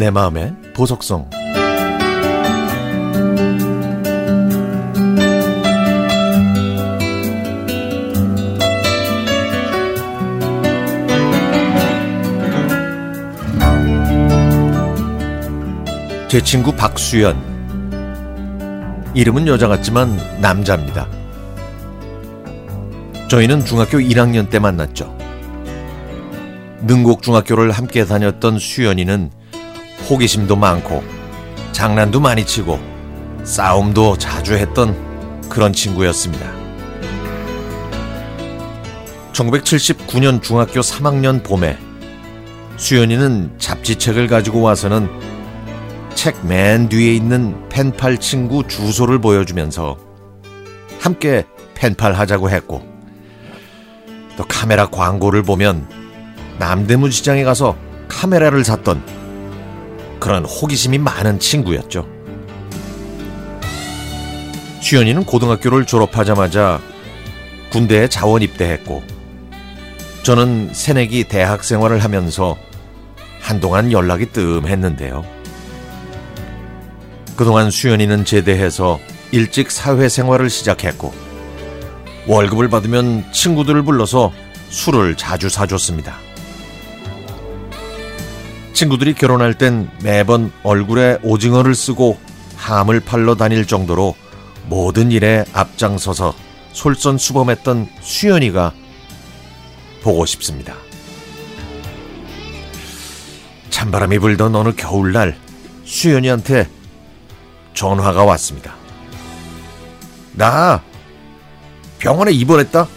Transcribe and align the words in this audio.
내 0.00 0.08
마음의 0.08 0.54
보석성 0.72 1.28
제 16.28 16.40
친구 16.40 16.74
박수연 16.74 17.36
이름은 19.12 19.46
여자 19.48 19.68
같지만 19.68 20.16
남자입니다. 20.40 21.06
저희는 23.28 23.66
중학교 23.66 23.98
1학년 23.98 24.48
때 24.48 24.58
만났죠. 24.58 25.14
능곡중학교를 26.86 27.72
함께 27.72 28.06
다녔던 28.06 28.58
수연이는 28.58 29.39
호기심도 30.10 30.56
많고 30.56 31.04
장난도 31.70 32.18
많이 32.18 32.44
치고 32.44 32.80
싸움도 33.44 34.18
자주 34.18 34.54
했던 34.54 34.96
그런 35.48 35.72
친구였습니다. 35.72 36.50
1979년 39.32 40.42
중학교 40.42 40.80
3학년 40.80 41.44
봄에 41.44 41.78
수연이는 42.76 43.54
잡지책을 43.58 44.26
가지고 44.26 44.62
와서는 44.62 45.08
책 46.14 46.44
맨 46.44 46.88
뒤에 46.88 47.14
있는 47.14 47.68
펜팔 47.68 48.18
친구 48.18 48.66
주소를 48.66 49.20
보여주면서 49.20 49.96
함께 51.00 51.46
펜팔 51.74 52.14
하자고 52.14 52.50
했고 52.50 52.82
또 54.36 54.44
카메라 54.46 54.86
광고를 54.86 55.44
보면 55.44 55.88
남대문 56.58 57.10
시장에 57.10 57.44
가서 57.44 57.76
카메라를 58.08 58.64
샀던 58.64 59.19
그런 60.20 60.44
호기심이 60.44 60.98
많은 60.98 61.40
친구였죠. 61.40 62.06
수연이는 64.82 65.24
고등학교를 65.24 65.86
졸업하자마자 65.86 66.80
군대에 67.70 68.08
자원 68.08 68.42
입대했고 68.42 69.02
저는 70.22 70.70
새내기 70.72 71.24
대학 71.24 71.64
생활을 71.64 72.04
하면서 72.04 72.56
한동안 73.40 73.90
연락이 73.90 74.26
뜸했는데요. 74.26 75.24
그동안 77.36 77.70
수연이는 77.70 78.24
제대해서 78.24 79.00
일찍 79.32 79.70
사회생활을 79.70 80.50
시작했고 80.50 81.12
월급을 82.26 82.68
받으면 82.68 83.32
친구들을 83.32 83.82
불러서 83.82 84.32
술을 84.68 85.16
자주 85.16 85.48
사줬습니다. 85.48 86.29
친구들이 88.80 89.12
결혼할 89.12 89.52
땐 89.52 89.90
매번 90.02 90.50
얼굴에 90.62 91.18
오징어를 91.22 91.74
쓰고 91.74 92.18
함을 92.56 93.00
팔러 93.00 93.34
다닐 93.34 93.66
정도로 93.66 94.14
모든 94.68 95.12
일에 95.12 95.44
앞장서서 95.52 96.32
솔선수범했던 96.72 97.90
수연이가 98.00 98.72
보고 100.00 100.24
싶습니다. 100.24 100.76
찬바람이 103.68 104.18
불던 104.18 104.56
어느 104.56 104.74
겨울날 104.74 105.36
수연이한테 105.84 106.66
전화가 107.74 108.24
왔습니다. 108.24 108.76
나 110.32 110.82
병원에 111.98 112.32
입원했다. 112.32 112.88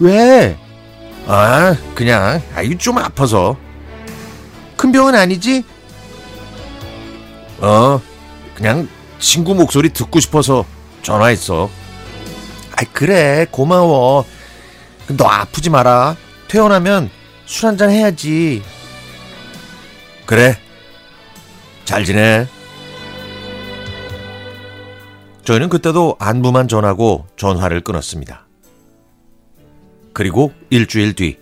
왜? 0.00 0.58
아, 1.28 1.76
그냥 1.94 2.42
아이 2.56 2.76
좀 2.76 2.98
아파서. 2.98 3.56
큰 4.76 4.92
병은 4.92 5.14
아니지? 5.14 5.64
어, 7.58 8.00
그냥 8.54 8.88
친구 9.18 9.54
목소리 9.54 9.88
듣고 9.90 10.20
싶어서 10.20 10.64
전화했어. 11.02 11.70
아이 12.76 12.84
그래 12.92 13.46
고마워. 13.50 14.24
너 15.16 15.24
아프지 15.24 15.70
마라. 15.70 16.16
퇴원하면 16.48 17.10
술 17.46 17.66
한잔 17.66 17.90
해야지. 17.90 18.62
그래. 20.26 20.58
잘 21.84 22.04
지내. 22.04 22.46
저희는 25.44 25.68
그때도 25.68 26.16
안부만 26.18 26.66
전하고 26.66 27.26
전화를 27.36 27.82
끊었습니다. 27.82 28.46
그리고 30.12 30.52
일주일 30.70 31.14
뒤 31.14 31.38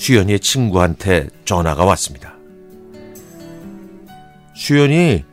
수연이의 0.00 0.40
친구한테 0.40 1.28
전화가 1.44 1.84
왔습니다. 1.84 2.32
수연이 4.54 5.24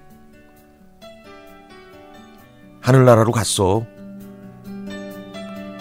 하늘나라로 2.82 3.32
갔어. 3.32 3.86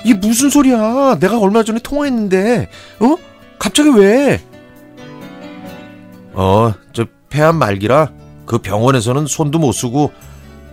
이게 0.04 0.14
무슨 0.14 0.50
소리야? 0.50 1.18
내가 1.18 1.40
얼마 1.40 1.64
전에 1.64 1.80
통화했는데, 1.80 2.68
어? 3.00 3.16
갑자기 3.58 3.90
왜? 3.90 4.40
어, 6.34 6.72
저 6.92 7.06
폐암 7.28 7.56
말기라 7.56 8.12
그 8.46 8.58
병원에서는 8.58 9.26
손도 9.26 9.58
못 9.58 9.72
쓰고 9.72 10.12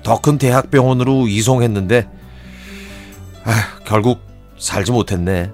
더 0.03 0.19
큰 0.21 0.37
대학병원으로 0.37 1.27
이송했는데, 1.27 2.07
아, 3.45 3.51
결국 3.85 4.19
살지 4.59 4.91
못했네. 4.91 5.49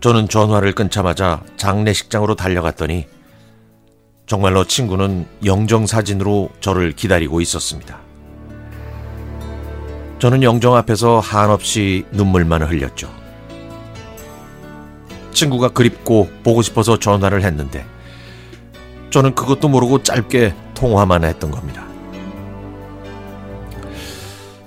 저는 0.00 0.28
전화를 0.28 0.72
끊자마자 0.72 1.42
장례식장으로 1.56 2.36
달려갔더니 2.36 3.06
정말로 4.26 4.64
친구는 4.64 5.26
영정사진으로 5.44 6.50
저를 6.60 6.92
기다리고 6.92 7.40
있었습니다. 7.40 7.98
저는 10.18 10.42
영정 10.42 10.74
앞에서 10.76 11.18
한없이 11.20 12.04
눈물만 12.12 12.62
흘렸죠. 12.62 13.12
친구가 15.32 15.70
그립고 15.70 16.28
보고 16.42 16.62
싶어서 16.62 16.98
전화를 16.98 17.42
했는데 17.42 17.84
저는 19.10 19.34
그것도 19.34 19.68
모르고 19.68 20.02
짧게 20.02 20.54
통화만 20.74 21.24
했던 21.24 21.50
겁니다. 21.50 21.86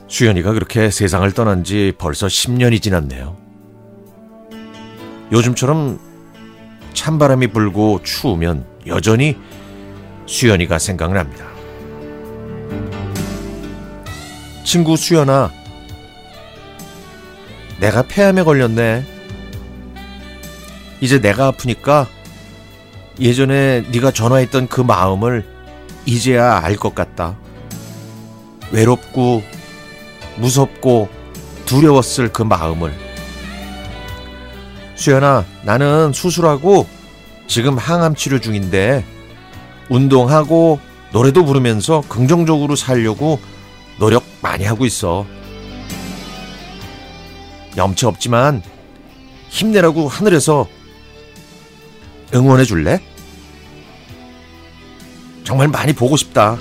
수연이가 0.08 0.54
그렇게 0.54 0.90
세상을 0.90 1.30
떠난 1.34 1.64
지 1.64 1.94
벌써 1.98 2.28
10년이 2.28 2.82
지났네요. 2.82 3.41
요즘처럼 5.32 6.00
찬바람이 6.94 7.48
불고 7.48 8.02
추우면 8.04 8.66
여전히 8.88 9.38
수연이가 10.26 10.78
생각납니다. 10.78 11.46
친구 14.64 14.96
수연아, 14.96 15.52
내가 17.80 18.04
폐암에 18.04 18.44
걸렸네. 18.44 19.06
이제 21.00 21.20
내가 21.20 21.48
아프니까 21.48 22.08
예전에 23.20 23.82
네가 23.92 24.12
전화했던 24.12 24.68
그 24.68 24.82
마음을 24.82 25.46
이제야 26.06 26.60
알 26.64 26.76
것 26.76 26.94
같다. 26.94 27.38
외롭고 28.72 29.42
무섭고 30.38 31.10
두려웠을 31.66 32.32
그 32.32 32.44
마음을. 32.44 32.94
수연아, 35.02 35.46
나는 35.64 36.14
수술하고 36.14 36.88
지금 37.48 37.76
항암 37.76 38.14
치료 38.14 38.40
중인데 38.40 39.04
운동하고 39.90 40.80
노래도 41.12 41.44
부르면서 41.44 42.04
긍정적으로 42.08 42.76
살려고 42.76 43.40
노력 43.98 44.24
많이 44.42 44.64
하고 44.64 44.86
있어. 44.86 45.26
염치 47.76 48.06
없지만 48.06 48.62
힘내라고 49.50 50.08
하늘에서 50.08 50.68
응원해 52.36 52.64
줄래? 52.64 53.02
정말 55.44 55.68
많이 55.68 55.94
보고 55.94 56.16
싶다. 56.16 56.58